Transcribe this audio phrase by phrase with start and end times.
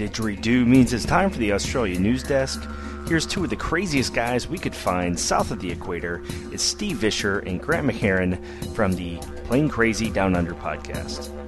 [0.00, 2.66] didgeridoo means it's time for the Australia News Desk.
[3.06, 6.22] Here's two of the craziest guys we could find south of the equator.
[6.52, 8.42] It's Steve Visscher and Grant McHerron
[8.74, 11.39] from the Plane Crazy Down Under podcast.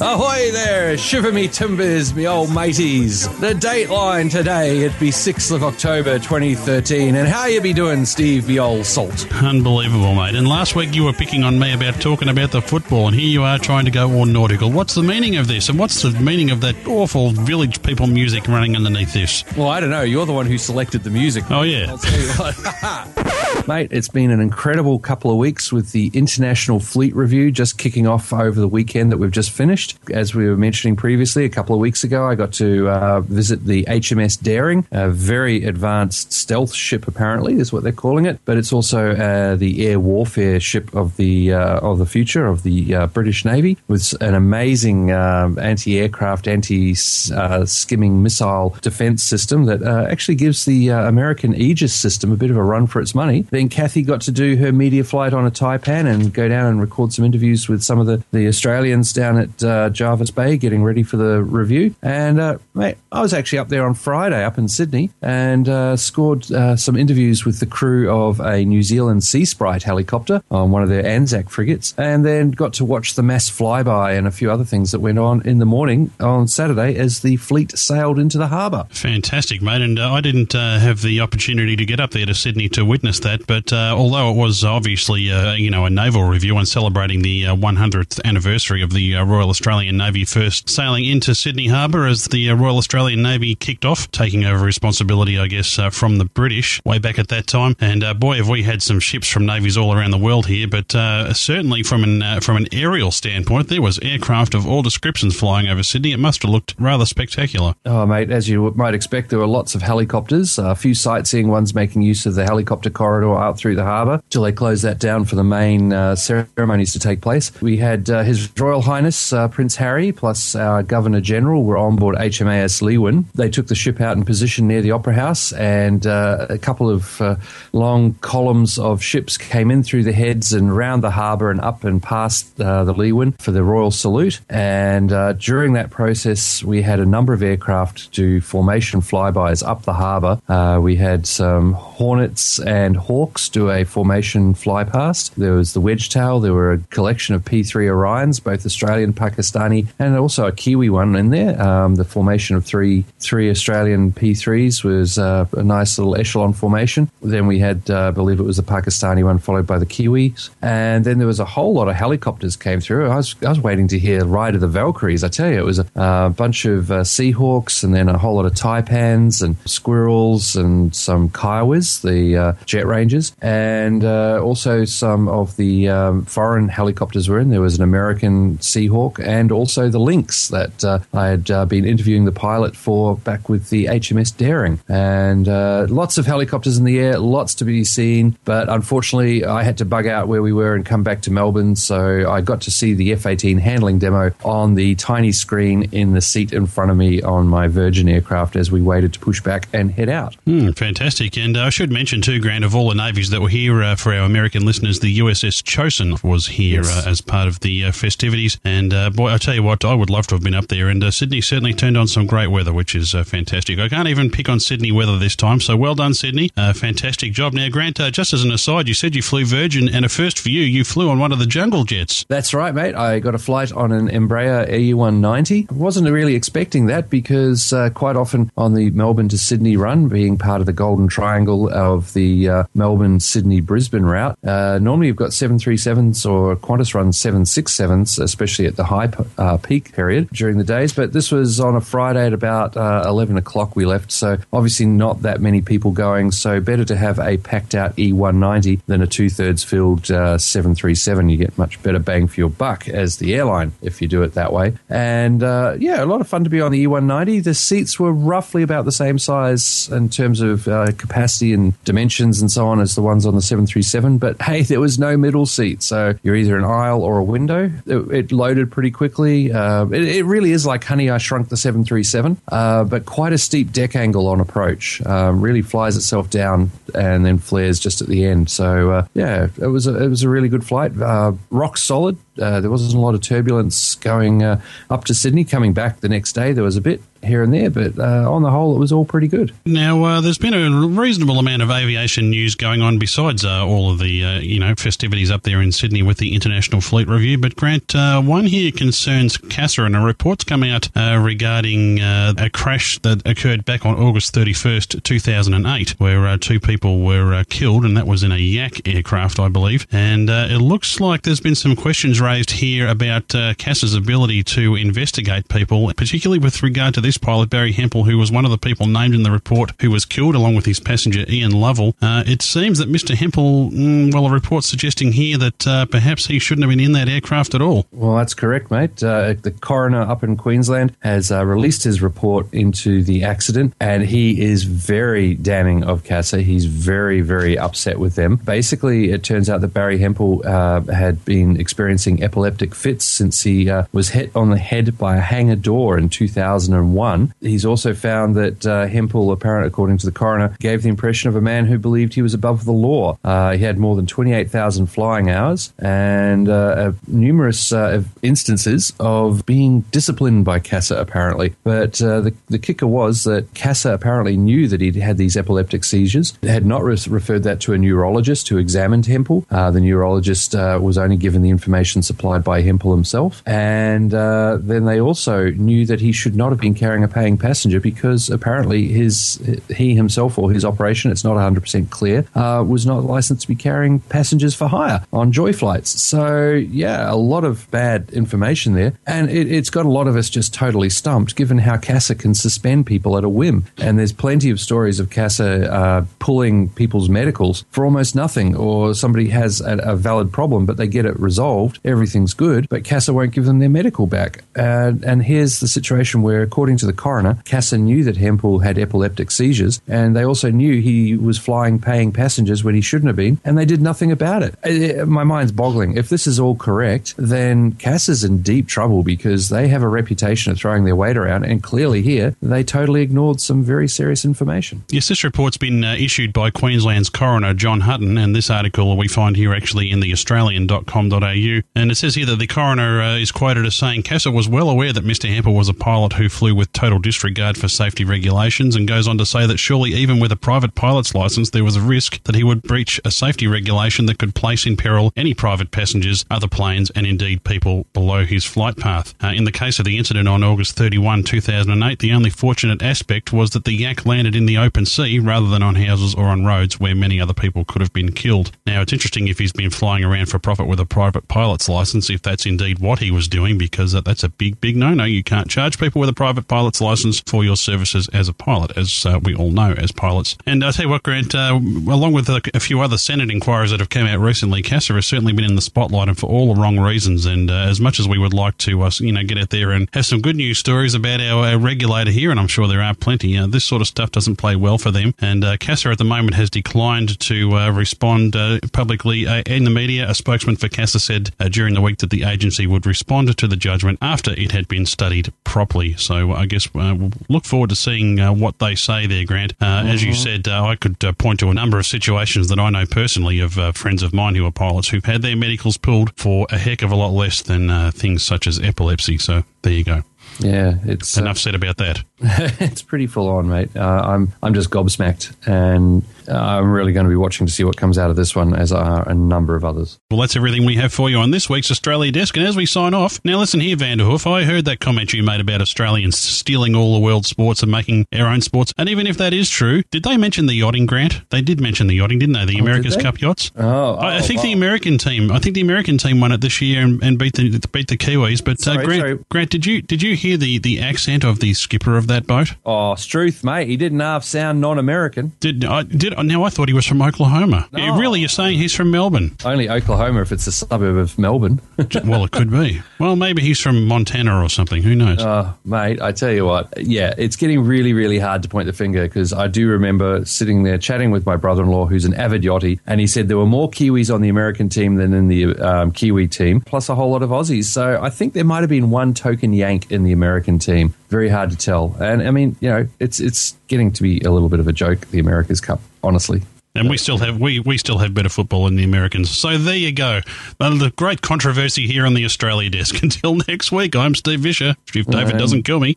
[0.00, 3.28] Ahoy there, shiver me timbers, me old mateys.
[3.38, 7.14] The dateline today, it'd be 6th of October 2013.
[7.14, 9.26] And how you be doing, Steve, the old salt?
[9.42, 10.34] Unbelievable, mate.
[10.34, 13.28] And last week you were picking on me about talking about the football, and here
[13.28, 14.72] you are trying to go all nautical.
[14.72, 15.68] What's the meaning of this?
[15.68, 19.44] And what's the meaning of that awful village people music running underneath this?
[19.56, 20.02] Well, I don't know.
[20.02, 21.44] You're the one who selected the music.
[21.50, 21.96] Oh, yeah.
[23.68, 28.06] Mate, it's been an incredible couple of weeks with the International Fleet Review just kicking
[28.06, 29.98] off over the weekend that we've just finished.
[30.10, 33.66] As we were mentioning previously, a couple of weeks ago, I got to uh, visit
[33.66, 38.40] the HMS Daring, a very advanced stealth ship, apparently, is what they're calling it.
[38.46, 42.62] But it's also uh, the air warfare ship of the uh, of the future of
[42.62, 50.06] the uh, British Navy, with an amazing um, anti-aircraft, anti-skimming missile defense system that uh,
[50.10, 53.37] actually gives the uh, American Aegis system a bit of a run for its money.
[53.42, 56.80] Then Kathy got to do her media flight on a Taipan and go down and
[56.80, 60.82] record some interviews with some of the, the Australians down at uh, Jervis Bay getting
[60.82, 61.94] ready for the review.
[62.02, 65.96] And, uh, mate, I was actually up there on Friday up in Sydney and uh,
[65.96, 70.70] scored uh, some interviews with the crew of a New Zealand Sea Sprite helicopter on
[70.70, 74.30] one of their Anzac frigates and then got to watch the mass flyby and a
[74.30, 78.18] few other things that went on in the morning on Saturday as the fleet sailed
[78.18, 78.86] into the harbour.
[78.90, 79.82] Fantastic, mate.
[79.82, 82.84] And uh, I didn't uh, have the opportunity to get up there to Sydney to
[82.84, 86.66] witness that, but uh, although it was obviously, uh, you know, a naval review and
[86.66, 91.68] celebrating the uh, 100th anniversary of the uh, Royal Australian Navy first sailing into Sydney
[91.68, 95.90] Harbour as the uh, Royal Australian Navy kicked off, taking over responsibility, I guess, uh,
[95.90, 97.74] from the British way back at that time.
[97.80, 100.68] And uh, boy, have we had some ships from navies all around the world here,
[100.68, 104.82] but uh, certainly from an uh, from an aerial standpoint, there was aircraft of all
[104.82, 106.12] descriptions flying over Sydney.
[106.12, 107.74] It must have looked rather spectacular.
[107.84, 111.74] Oh, mate, as you might expect, there were lots of helicopters, a few sightseeing ones
[111.74, 115.24] making use of the helicopter corridor out through the harbour till they closed that down
[115.24, 117.50] for the main uh, ceremonies to take place.
[117.60, 121.96] We had uh, His Royal Highness uh, Prince Harry plus our Governor General were on
[121.96, 123.24] board HMAS Leeuwin.
[123.34, 126.90] They took the ship out in position near the Opera House, and uh, a couple
[126.90, 127.36] of uh,
[127.72, 131.84] long columns of ships came in through the heads and round the harbour and up
[131.84, 134.40] and past the Leeuwin for the royal salute.
[134.48, 139.92] And during that process, we had a number of aircraft do formation flybys up the
[139.92, 140.40] harbour.
[140.80, 145.36] We had some Hornets and Hawks do a formation fly past.
[145.36, 146.42] There was the wedge Wedgetail.
[146.42, 151.16] There were a collection of P3 Orions, both Australian, Pakistani, and also a Kiwi one
[151.16, 151.60] in there.
[151.60, 157.10] Um, the formation of three three Australian P3s was uh, a nice little echelon formation.
[157.22, 160.50] Then we had, uh, I believe it was the Pakistani one, followed by the Kiwis,
[160.62, 163.08] and then there was a whole lot of helicopters came through.
[163.10, 165.24] I was I was waiting to hear Ride of the Valkyries.
[165.24, 168.36] I tell you, it was a uh, bunch of uh, Seahawks, and then a whole
[168.36, 174.84] lot of Taipans and Squirrels and some Kiowas, the uh, Jet Rangers, and uh, also
[174.84, 177.50] some of the um, foreign helicopters were in.
[177.50, 181.84] There was an American Seahawk and also the Lynx that uh, I had uh, been
[181.84, 184.80] interviewing the pilot for back with the HMS Daring.
[184.88, 188.36] And uh, lots of helicopters in the air, lots to be seen.
[188.44, 191.76] But unfortunately, I had to bug out where we were and come back to Melbourne.
[191.76, 196.14] So I got to see the F 18 handling demo on the tiny screen in
[196.14, 199.40] the seat in front of me on my Virgin aircraft as we waited to push
[199.40, 200.34] back and head out.
[200.46, 201.36] Hmm, fantastic.
[201.36, 203.96] And uh, I should mention, too, Grant, of all the navies that were here uh,
[203.96, 207.06] for our American listeners, the USS Chosin was here Yes.
[207.06, 208.58] uh, as part of the uh, festivities.
[208.64, 210.88] And uh, boy, I tell you what, I would love to have been up there.
[210.88, 213.78] And uh, Sydney certainly turned on some great weather, which is uh, fantastic.
[213.78, 215.60] I can't even pick on Sydney weather this time.
[215.60, 216.50] So well done, Sydney.
[216.56, 217.52] Uh, fantastic job.
[217.52, 220.38] Now, Grant, uh, just as an aside, you said you flew Virgin, and a first
[220.38, 222.24] for you, you flew on one of the jungle jets.
[222.28, 222.94] That's right, mate.
[222.94, 225.70] I got a flight on an Embraer E190.
[225.70, 230.08] I wasn't really expecting that because uh, quite often on the Melbourne to Sydney run,
[230.08, 235.08] being part of the Golden Triangle of the uh, Melbourne Sydney Brisbane route, uh, normally
[235.08, 240.58] you've got 737s or Qantas runs 767s, especially at the high uh, peak period during
[240.58, 240.92] the days.
[240.92, 244.86] But this was on a Friday at about uh, 11 o'clock we left, so obviously
[244.86, 246.30] not that many people going.
[246.30, 251.28] So better to have a packed out E190 than a two thirds filled uh, 737.
[251.28, 254.34] You get much better bang for your buck as the airline if you do it
[254.34, 254.74] that way.
[254.88, 257.42] And uh, yeah, a lot of fun to be on the E190.
[257.42, 262.40] The seats were roughly about the same size in terms of uh, capacity and dimensions
[262.40, 264.18] and so on as the ones on the 737.
[264.18, 267.70] But hey, there was no middle seat, so you're either an aisle or a window.
[267.86, 269.52] It, it loaded pretty quickly.
[269.52, 273.38] Uh, it, it really is like Honey, I Shrunk the 737, uh, but quite a
[273.38, 275.04] steep deck angle on approach.
[275.06, 278.50] Um, really flies itself down and then flares just at the end.
[278.50, 280.92] So uh, yeah, it was a, it was a really good flight.
[281.00, 282.16] Uh, rock solid.
[282.38, 285.44] Uh, there wasn't a lot of turbulence going uh, up to Sydney.
[285.44, 288.42] Coming back the next day, there was a bit here and there, but uh, on
[288.42, 289.52] the whole, it was all pretty good.
[289.66, 293.90] Now, uh, there's been a reasonable amount of aviation news going on besides uh, all
[293.90, 297.38] of the you know festivities up there in Sydney with the International Fleet Review.
[297.38, 303.26] But Grant, one here concerns CASA, and a report's come out regarding a crash that
[303.26, 308.32] occurred back on August 31st, 2008, where two people were killed, and that was in
[308.32, 309.86] a Yak aircraft, I believe.
[309.90, 315.48] And it looks like there's been some questions raised here about CASA's ability to investigate
[315.48, 318.86] people, particularly with regard to this pilot, Barry Hempel, who was one of the people
[318.86, 321.96] named in the report who was killed along with his passenger Ian Lovell.
[322.02, 323.14] Uh, it seems that Mr.
[323.14, 326.92] Hempel, mm, well, a report suggesting here that uh, perhaps he shouldn't have been in
[326.92, 327.86] that aircraft at all.
[327.92, 329.02] Well, that's correct, mate.
[329.02, 334.04] Uh, the coroner up in Queensland has uh, released his report into the accident, and
[334.04, 336.42] he is very damning of CASA.
[336.42, 338.36] He's very, very upset with them.
[338.36, 343.68] Basically, it turns out that Barry Hempel uh, had been experiencing epileptic fits since he
[343.70, 347.34] uh, was hit on the head by a hangar door in 2001.
[347.40, 351.36] He's also found that uh, Hempel, apparently, according to the coroner, gave the impression of
[351.36, 353.18] a man who believed he was above the law.
[353.24, 359.80] Uh, he had more than 28,000 flying hours and uh, numerous uh, instances of being
[359.90, 361.54] disciplined by CASA, apparently.
[361.64, 365.84] But uh, the, the kicker was that CASA apparently knew that he'd had these epileptic
[365.84, 369.46] seizures, had not re- referred that to a neurologist who examined Hempel.
[369.50, 373.42] The neurologist was only given the information supplied by Hempel himself.
[373.46, 377.80] And then they also knew that he should not have been carrying a paying passenger
[377.80, 379.38] because apparently his
[379.74, 383.54] he himself or his operation, it's not 100% clear, uh, was not licensed to be
[383.54, 386.00] carrying passengers for hire on joy flights.
[386.02, 388.94] So, yeah, a lot of bad information there.
[389.06, 392.34] And it, has got a lot of us just totally stumped given how CASA can
[392.34, 393.64] suspend people at a whim.
[393.78, 398.94] And there's plenty of stories of CASA uh, pulling people's medicals for almost nothing, or
[398.94, 403.12] somebody has a, a, valid problem, but they get it resolved, everything's good, but CASA
[403.12, 404.44] won't give them their medical back.
[404.56, 408.78] Uh, and here's the situation where, according to the coroner, CASA knew that Hempel had
[408.78, 413.16] epileptic seizures, and they also knew he was flying paying passengers when he shouldn't have
[413.16, 414.54] been, and they did nothing about it.
[414.64, 415.96] it my mind's boggling.
[415.96, 420.52] If this is all correct, then CASA's in deep trouble because they have a reputation
[420.52, 424.84] of throwing their weight around, and clearly here they totally ignored some very serious information.
[424.90, 429.08] Yes, this report's been uh, issued by Queensland's coroner John Hutton, and this article we
[429.08, 433.32] find here actually in the Australian.com.au, and it says here that the coroner uh, is
[433.32, 435.28] quoted as saying CASA was well aware that Mr.
[435.28, 439.08] Hempel was a pilot who flew with with total disregard for safety regulations and goes
[439.08, 442.22] on to say that surely even with a private pilot's license, there was a risk
[442.24, 446.24] that he would breach a safety regulation that could place in peril any private passengers,
[446.30, 449.14] other planes, and indeed people below his flight path.
[449.22, 453.32] Uh, in the case of the incident on August 31, 2008, the only fortunate aspect
[453.32, 456.44] was that the yak landed in the open sea rather than on houses or on
[456.44, 458.52] roads where many other people could have been killed.
[458.66, 462.10] Now, it's interesting if he's been flying around for profit with a private pilot's license,
[462.10, 465.04] if that's indeed what he was doing, because that's a big, big no no.
[465.04, 468.76] You can't charge people with a private pilot's license for your services as a pilot,
[468.76, 470.36] as uh, we all know as pilots.
[470.46, 473.70] And I tell you what, Grant, uh, along with a, a, few other Senate inquiries
[473.70, 476.54] that have come out recently, CASA has certainly been in the spotlight and for all
[476.54, 477.26] the wrong reasons.
[477.26, 479.72] And uh, as much as we would like to, uh, you know, get out there
[479.72, 482.82] and have some good news stories about our, our regulator here, and I'm sure there
[482.82, 485.14] are plenty, uh, this sort of stuff doesn't play well for them.
[485.20, 488.36] And uh, CASA at the moment has declined to respond
[488.72, 490.08] publicly in the media.
[490.08, 493.56] A spokesman for CASA said during the week that the agency would respond to the
[493.56, 495.92] judgment after it had been studied properly.
[495.94, 496.96] So I guess uh,
[497.28, 499.54] look forward to seeing uh, what they say there, Grant.
[499.60, 499.88] Uh, mm-hmm.
[499.88, 500.22] As you mm-hmm.
[500.22, 503.40] said, uh, I could uh, point to a number of situations that I know personally
[503.40, 506.58] of uh, friends of mine who are pilots who've had their medicals pulled for a
[506.58, 509.18] heck of a lot less than things such as epilepsy.
[509.18, 510.04] So there you go.
[510.38, 512.02] Yeah, it's enough said about that.
[512.20, 513.76] it's pretty full on, mate.
[513.76, 517.98] I'm I'm just gobsmacked, and I'm really going to be watching to see what comes
[517.98, 519.98] out of this one, as are a number of others.
[520.10, 522.36] Well, that's everything we have for you on this week's Australia Desk.
[522.36, 524.30] And as we sign off, now listen here, Vanderhoof.
[524.30, 528.06] I heard that comment you made about Australians stealing all the world's sports and making
[528.14, 528.72] our own sports.
[528.78, 531.22] And even if that is true, did they mention the yachting grant?
[531.30, 532.44] They did mention the yachting, didn't they?
[532.44, 533.50] The oh, America's Cup yachts.
[533.56, 534.44] Oh, oh I, I think wow.
[534.44, 535.30] the American team.
[535.32, 537.96] I think the American team won it this year and, and beat the beat the
[537.96, 538.44] Kiwis.
[538.44, 539.18] But uh, sorry, uh, Grant, sorry.
[539.30, 542.54] Grant, did you did you hear the, the accent of the skipper of that boat?
[542.64, 543.68] Oh, Struth, mate.
[543.68, 545.32] He didn't half sound non-American.
[545.40, 546.44] Did I did now?
[546.44, 547.68] I thought he was from Oklahoma.
[547.74, 547.98] Oh.
[547.98, 549.36] Really, you're saying he's from Melbourne?
[549.44, 551.60] Only Oklahoma if it's a suburb of Melbourne.
[552.04, 552.82] well, it could be.
[552.98, 554.82] Well, maybe he's from Montana or something.
[554.82, 555.18] Who knows?
[555.20, 556.72] Oh, mate, I tell you what.
[556.76, 560.62] Yeah, it's getting really, really hard to point the finger because I do remember sitting
[560.62, 563.70] there chatting with my brother-in-law, who's an avid yachty, and he said there were more
[563.70, 567.22] Kiwis on the American team than in the um, Kiwi team, plus a whole lot
[567.22, 567.64] of Aussies.
[567.64, 570.92] So I think there might have been one token Yank in the American team.
[571.08, 571.96] Very hard to tell.
[572.00, 574.72] And I mean, you know, it's it's getting to be a little bit of a
[574.72, 576.42] joke, the America's Cup, honestly.
[576.74, 579.36] And we still have we, we still have better football than the Americans.
[579.36, 580.20] So there you go.
[580.58, 583.02] the great controversy here on the Australia desk.
[583.02, 584.76] Until next week, I'm Steve Visscher.
[584.94, 585.96] If David um, doesn't kill me.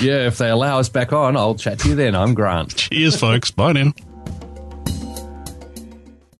[0.00, 2.14] Yeah, if they allow us back on, I'll chat to you then.
[2.14, 2.76] I'm Grant.
[2.76, 3.50] Cheers, folks.
[3.50, 3.92] Bye now.